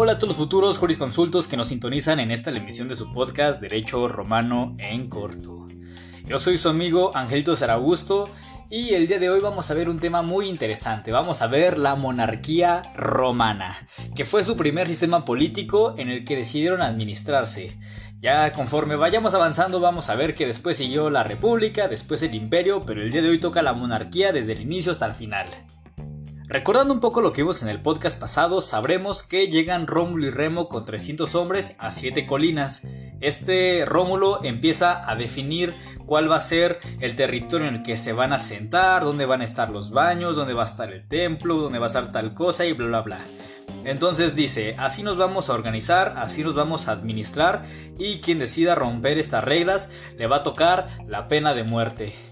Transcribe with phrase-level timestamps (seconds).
[0.00, 3.60] Hola a todos los futuros jurisconsultos que nos sintonizan en esta emisión de su podcast
[3.60, 5.66] Derecho Romano en Corto.
[6.24, 8.30] Yo soy su amigo Angelito Zaragusto
[8.70, 11.10] y el día de hoy vamos a ver un tema muy interesante.
[11.10, 16.36] Vamos a ver la monarquía romana, que fue su primer sistema político en el que
[16.36, 17.76] decidieron administrarse.
[18.20, 22.84] Ya conforme vayamos avanzando vamos a ver que después siguió la república, después el imperio,
[22.86, 25.46] pero el día de hoy toca la monarquía desde el inicio hasta el final.
[26.50, 30.30] Recordando un poco lo que vimos en el podcast pasado, sabremos que llegan Rómulo y
[30.30, 32.88] Remo con 300 hombres a 7 colinas.
[33.20, 35.74] Este Rómulo empieza a definir
[36.06, 39.42] cuál va a ser el territorio en el que se van a sentar, dónde van
[39.42, 42.32] a estar los baños, dónde va a estar el templo, dónde va a estar tal
[42.32, 43.18] cosa y bla bla bla.
[43.84, 47.66] Entonces dice, así nos vamos a organizar, así nos vamos a administrar
[47.98, 52.27] y quien decida romper estas reglas le va a tocar la pena de muerte.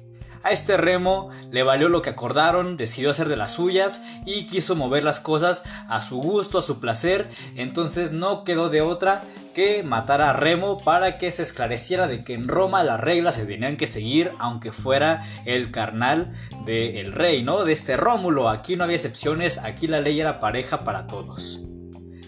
[0.46, 4.76] A este remo le valió lo que acordaron, decidió hacer de las suyas y quiso
[4.76, 9.24] mover las cosas a su gusto, a su placer, entonces no quedó de otra
[9.56, 13.44] que matar a Remo para que se esclareciera de que en Roma las reglas se
[13.44, 16.32] tenían que seguir aunque fuera el carnal
[16.64, 17.64] del rey, ¿no?
[17.64, 21.58] De este Rómulo, aquí no había excepciones, aquí la ley era pareja para todos.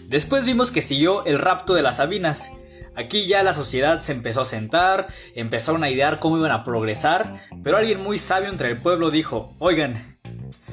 [0.09, 2.51] Después vimos que siguió el rapto de las Sabinas,
[2.99, 7.35] Aquí ya la sociedad se empezó a sentar, empezaron a idear cómo iban a progresar,
[7.63, 10.17] pero alguien muy sabio entre el pueblo dijo, oigan,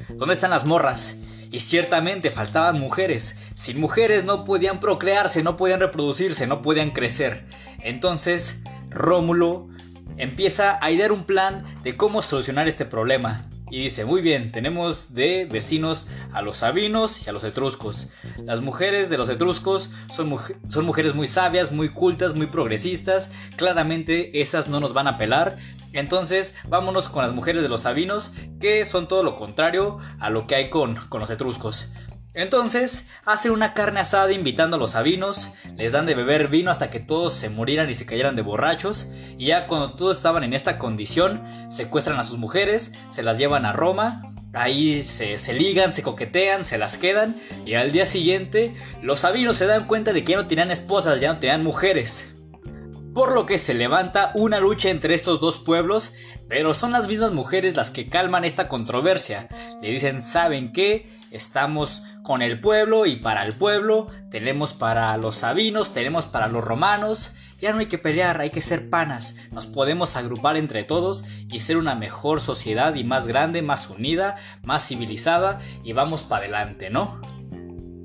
[0.08, 1.20] ¿dónde están las morras?
[1.52, 3.41] Y ciertamente faltaban mujeres.
[3.54, 7.44] Sin mujeres no podían procrearse, no podían reproducirse, no podían crecer.
[7.80, 9.69] Entonces, Rómulo
[10.16, 13.42] empieza a idear un plan de cómo solucionar este problema.
[13.69, 18.12] Y dice, muy bien, tenemos de vecinos a los sabinos y a los etruscos.
[18.45, 20.28] Las mujeres de los etruscos son,
[20.84, 23.33] mujeres muy sabias, muy cultas, muy progresistas.
[23.56, 25.59] Claramente esas no nos van a pelar.
[25.92, 30.47] Entonces vámonos con las mujeres de los sabinos, que son todo lo contrario a lo
[30.47, 31.91] que hay con los etruscos.
[32.37, 36.91] Entonces, hacen una carne asada invitando a los sabinos, les dan de beber vino hasta
[36.91, 40.53] que todos se murieran y se cayeran de borrachos, y ya cuando todos estaban en
[40.53, 45.93] esta condición, secuestran a sus mujeres, se las llevan a Roma, ahí se, se, ligan,
[45.93, 50.22] se coquetean, se las quedan, y al día siguiente los sabinos se dan cuenta de
[50.22, 52.34] que ya no tenían esposas, ya no tenían mujeres.
[53.15, 56.12] Por lo que se levanta una lucha entre estos dos pueblos,
[56.49, 59.49] pero son las mismas mujeres las que calman esta controversia.
[59.82, 61.09] Le dicen, ¿saben qué?
[61.31, 66.64] Estamos con el pueblo y para el pueblo, tenemos para los sabinos, tenemos para los
[66.64, 67.34] romanos.
[67.60, 69.36] Ya no hay que pelear, hay que ser panas.
[69.50, 74.36] Nos podemos agrupar entre todos y ser una mejor sociedad y más grande, más unida,
[74.62, 77.20] más civilizada y vamos para adelante, ¿no?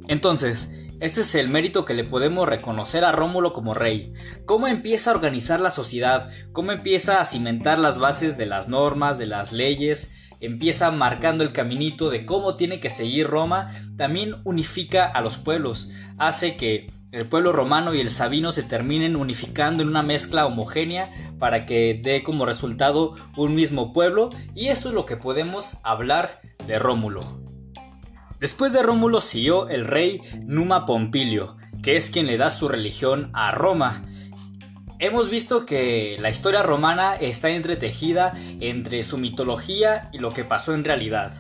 [0.07, 4.13] Entonces, este es el mérito que le podemos reconocer a Rómulo como rey.
[4.45, 9.17] Cómo empieza a organizar la sociedad, cómo empieza a cimentar las bases de las normas,
[9.17, 15.05] de las leyes, empieza marcando el caminito de cómo tiene que seguir Roma, también unifica
[15.05, 19.89] a los pueblos, hace que el pueblo romano y el sabino se terminen unificando en
[19.89, 25.05] una mezcla homogénea para que dé como resultado un mismo pueblo y esto es lo
[25.05, 27.41] que podemos hablar de Rómulo.
[28.39, 33.29] Después de Rómulo siguió el rey Numa Pompilio, que es quien le da su religión
[33.33, 34.03] a Roma.
[35.01, 40.75] Hemos visto que la historia romana está entretejida entre su mitología y lo que pasó
[40.75, 41.33] en realidad.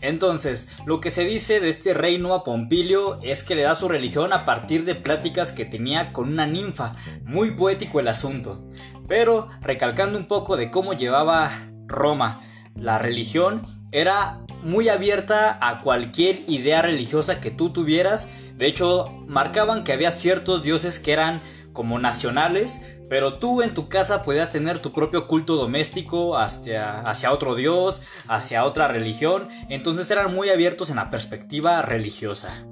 [0.00, 3.88] Entonces, lo que se dice de este rey Numa Pompilio es que le da su
[3.88, 8.64] religión a partir de pláticas que tenía con una ninfa, muy poético el asunto.
[9.08, 11.50] Pero, recalcando un poco de cómo llevaba
[11.88, 12.42] Roma
[12.76, 18.30] la religión, era muy abierta a cualquier idea religiosa que tú tuvieras.
[18.54, 21.42] De hecho, marcaban que había ciertos dioses que eran
[21.72, 27.32] como nacionales, pero tú en tu casa podías tener tu propio culto doméstico hacia, hacia
[27.32, 32.66] otro dios, hacia otra religión, entonces eran muy abiertos en la perspectiva religiosa.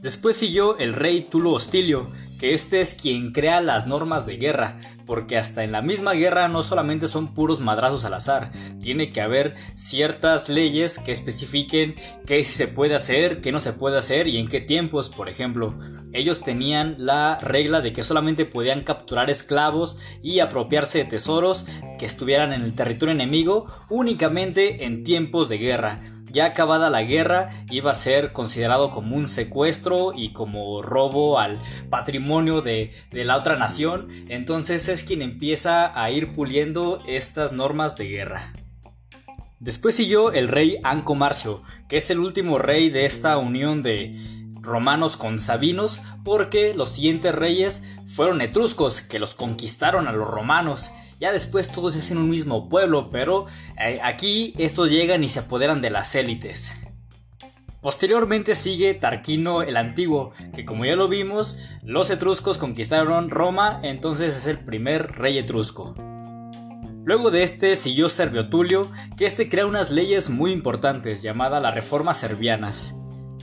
[0.00, 2.08] Después siguió el rey Tulo Hostilio,
[2.40, 4.80] que este es quien crea las normas de guerra,
[5.12, 8.50] porque hasta en la misma guerra no solamente son puros madrazos al azar,
[8.80, 13.98] tiene que haber ciertas leyes que especifiquen qué se puede hacer, qué no se puede
[13.98, 15.74] hacer y en qué tiempos, por ejemplo.
[16.14, 21.66] Ellos tenían la regla de que solamente podían capturar esclavos y apropiarse de tesoros
[21.98, 27.50] que estuvieran en el territorio enemigo únicamente en tiempos de guerra ya acabada la guerra
[27.70, 33.56] iba a ser considerado como un secuestro y como robo al patrimonio de, la otra
[33.56, 38.52] nación, entonces es quien empieza a ir puliendo estas normas de guerra.
[39.60, 44.16] Después siguió el rey Anco Marcio, que es el último rey de esta unión de
[44.60, 50.92] romanos con sabinos, porque los siguientes reyes fueron etruscos, que los conquistaron a los romanos,
[51.22, 53.46] ya después todos es en un mismo pueblo, pero
[53.78, 56.72] eh, aquí estos llegan y se apoderan de las élites.
[57.80, 64.36] Posteriormente sigue Tarquino el Antiguo, que como ya lo vimos, los etruscos conquistaron Roma, entonces
[64.36, 65.94] es el primer rey etrusco.
[67.04, 71.74] Luego de este siguió Servio Tulio, que este crea unas leyes muy importantes llamadas las
[71.76, 72.96] reformas servianas.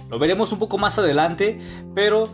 [0.09, 1.61] Lo veremos un poco más adelante,
[1.95, 2.29] pero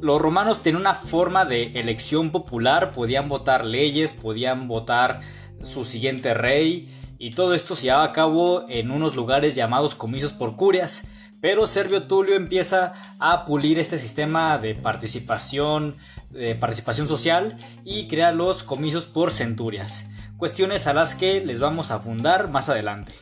[0.00, 5.20] los romanos tenían una forma de elección popular, podían votar leyes, podían votar
[5.62, 10.32] su siguiente rey, y todo esto se llevaba a cabo en unos lugares llamados comicios
[10.32, 11.10] por curias.
[11.40, 15.94] Pero Servio Tulio empieza a pulir este sistema de participación,
[16.30, 21.90] de participación social y crea los comicios por centurias cuestiones a las que les vamos
[21.90, 23.12] a fundar más adelante.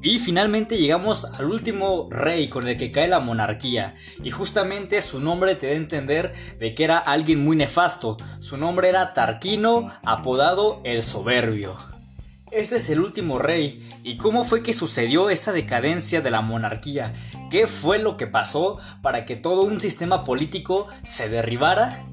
[0.00, 5.20] Y finalmente llegamos al último rey con el que cae la monarquía, y justamente su
[5.20, 9.92] nombre te da a entender de que era alguien muy nefasto, su nombre era Tarquino,
[10.04, 11.74] apodado el Soberbio.
[12.52, 17.12] Este es el último rey, ¿y cómo fue que sucedió esta decadencia de la monarquía?
[17.50, 22.06] ¿Qué fue lo que pasó para que todo un sistema político se derribara?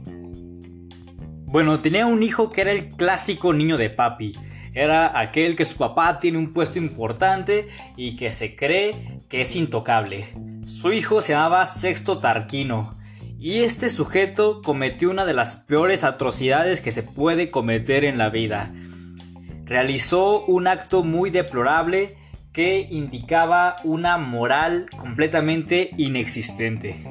[1.46, 4.36] Bueno, tenía un hijo que era el clásico niño de papi.
[4.75, 9.56] Era aquel que su papá tiene un puesto importante y que se cree que es
[9.56, 10.25] intocable.
[10.68, 12.94] Su hijo se llamaba Sexto Tarquino.
[13.39, 18.30] Y este sujeto cometió una de las peores atrocidades que se puede cometer en la
[18.30, 18.72] vida.
[19.63, 22.18] Realizó un acto muy deplorable
[22.51, 27.01] que indicaba una moral completamente inexistente.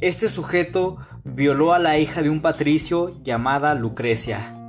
[0.00, 4.65] Este sujeto violó a la hija de un patricio llamada Lucrecia.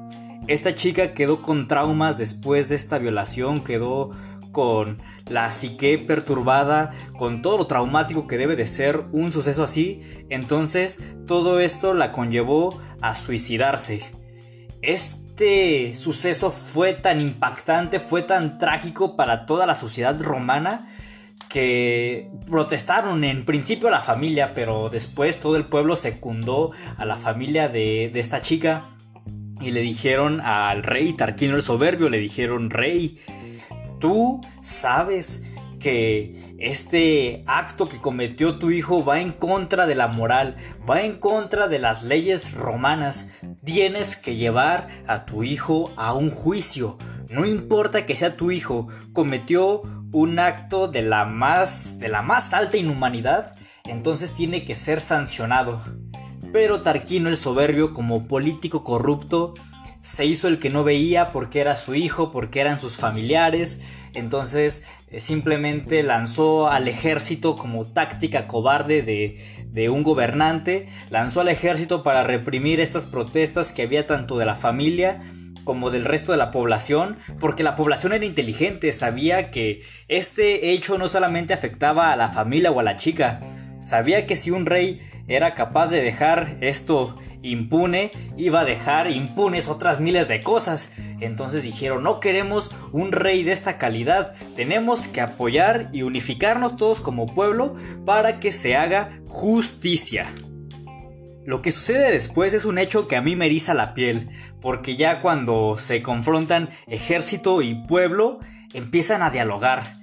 [0.47, 4.11] Esta chica quedó con traumas después de esta violación, quedó
[4.53, 10.01] con la psique perturbada, con todo lo traumático que debe de ser un suceso así,
[10.29, 14.05] entonces todo esto la conllevó a suicidarse.
[14.81, 20.94] Este suceso fue tan impactante, fue tan trágico para toda la sociedad romana,
[21.49, 27.17] que protestaron en principio a la familia, pero después todo el pueblo secundó a la
[27.17, 28.96] familia de, de esta chica
[29.68, 33.19] y le dijeron al rey Tarquino el Soberbio, le dijeron, rey,
[34.00, 35.46] tú sabes
[35.80, 40.56] que este acto que cometió tu hijo va en contra de la moral,
[40.90, 43.34] va en contra de las leyes romanas.
[43.66, 46.98] Tienes que llevar a tu hijo a un juicio.
[47.30, 49.81] No importa que sea tu hijo, cometió
[50.14, 53.54] un acto de la más de la más alta inhumanidad,
[53.84, 55.81] entonces tiene que ser sancionado.
[56.51, 59.53] Pero Tarquino el soberbio como político corrupto
[60.01, 63.81] se hizo el que no veía porque era su hijo, porque eran sus familiares,
[64.13, 71.49] entonces eh, simplemente lanzó al ejército como táctica cobarde de, de un gobernante, lanzó al
[71.49, 75.21] ejército para reprimir estas protestas que había tanto de la familia
[75.65, 80.97] como del resto de la población, porque la población era inteligente, sabía que este hecho
[80.97, 83.41] no solamente afectaba a la familia o a la chica,
[83.81, 89.68] sabía que si un rey era capaz de dejar esto impune, iba a dejar impunes
[89.68, 90.94] otras miles de cosas.
[91.19, 97.00] Entonces dijeron, no queremos un rey de esta calidad, tenemos que apoyar y unificarnos todos
[97.00, 97.75] como pueblo
[98.06, 100.33] para que se haga justicia.
[101.45, 104.30] Lo que sucede después es un hecho que a mí me eriza la piel,
[104.62, 108.39] porque ya cuando se confrontan ejército y pueblo,
[108.73, 109.94] empiezan a dialogar,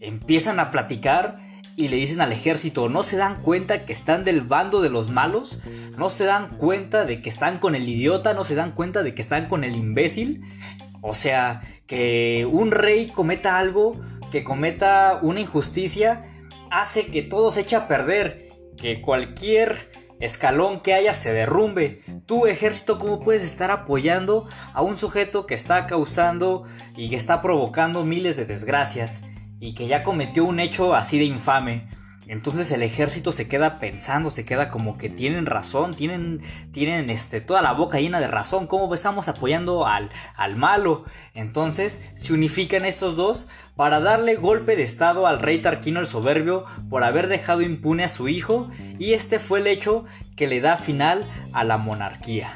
[0.00, 1.36] empiezan a platicar
[1.78, 5.10] y le dicen al ejército, ¿no se dan cuenta que están del bando de los
[5.10, 5.60] malos?
[5.96, 8.34] ¿No se dan cuenta de que están con el idiota?
[8.34, 10.42] ¿No se dan cuenta de que están con el imbécil?
[11.02, 13.96] O sea, que un rey cometa algo,
[14.32, 16.28] que cometa una injusticia,
[16.72, 22.02] hace que todo se eche a perder, que cualquier escalón que haya se derrumbe.
[22.26, 26.64] Tu ejército, ¿cómo puedes estar apoyando a un sujeto que está causando
[26.96, 29.22] y que está provocando miles de desgracias
[29.60, 31.88] y que ya cometió un hecho así de infame?
[32.28, 37.40] Entonces el ejército se queda pensando, se queda como que tienen razón, tienen, tienen este,
[37.40, 41.04] toda la boca llena de razón, ¿cómo estamos apoyando al, al malo?
[41.32, 46.66] Entonces se unifican estos dos para darle golpe de estado al rey Tarquino el Soberbio
[46.90, 50.04] por haber dejado impune a su hijo y este fue el hecho
[50.36, 52.50] que le da final a la monarquía.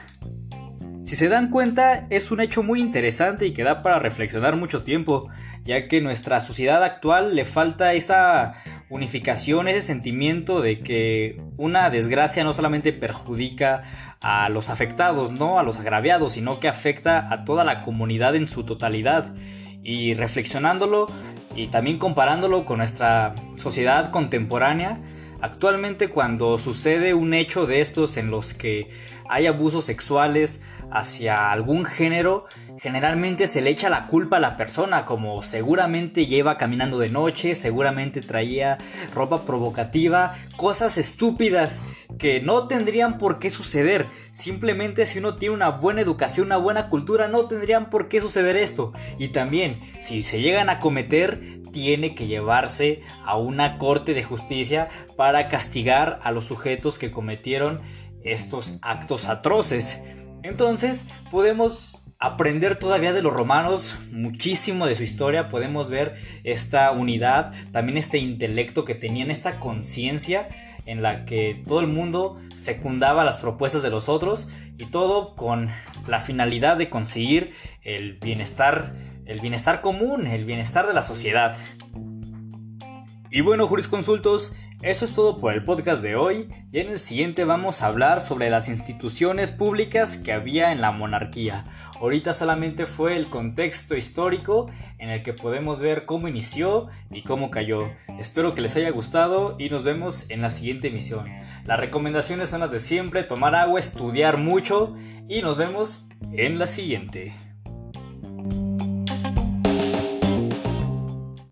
[1.13, 4.83] Si se dan cuenta, es un hecho muy interesante y que da para reflexionar mucho
[4.83, 5.29] tiempo,
[5.63, 8.55] ya que nuestra sociedad actual le falta esa
[8.89, 13.83] unificación, ese sentimiento de que una desgracia no solamente perjudica
[14.23, 18.49] a los afectados, no a los agraviados, sino que afecta a toda la comunidad en
[18.49, 19.35] su totalidad.
[19.83, 21.11] Y reflexionándolo
[21.55, 24.99] y también comparándolo con nuestra sociedad contemporánea,
[25.43, 28.89] actualmente cuando sucede un hecho de estos en los que
[29.29, 30.63] hay abusos sexuales,
[30.93, 32.45] hacia algún género,
[32.79, 37.55] generalmente se le echa la culpa a la persona, como seguramente lleva caminando de noche,
[37.55, 38.79] seguramente traía
[39.15, 41.83] ropa provocativa, cosas estúpidas
[42.19, 44.07] que no tendrían por qué suceder.
[44.33, 48.57] Simplemente si uno tiene una buena educación, una buena cultura, no tendrían por qué suceder
[48.57, 48.93] esto.
[49.19, 51.41] Y también, si se llegan a cometer,
[51.73, 57.81] tiene que llevarse a una corte de justicia para castigar a los sujetos que cometieron
[58.25, 60.03] estos actos atroces.
[60.43, 66.15] Entonces, podemos aprender todavía de los romanos muchísimo de su historia, podemos ver
[66.45, 70.49] esta unidad, también este intelecto que tenían, esta conciencia
[70.87, 74.49] en la que todo el mundo secundaba las propuestas de los otros
[74.79, 75.71] y todo con
[76.07, 78.93] la finalidad de conseguir el bienestar,
[79.27, 81.57] el bienestar común, el bienestar de la sociedad.
[83.31, 87.45] Y bueno, jurisconsultos, eso es todo por el podcast de hoy y en el siguiente
[87.45, 91.65] vamos a hablar sobre las instituciones públicas que había en la monarquía.
[92.01, 97.49] Ahorita solamente fue el contexto histórico en el que podemos ver cómo inició y cómo
[97.49, 97.93] cayó.
[98.19, 101.29] Espero que les haya gustado y nos vemos en la siguiente emisión.
[101.65, 104.97] Las recomendaciones son las de siempre, tomar agua, estudiar mucho
[105.29, 107.33] y nos vemos en la siguiente.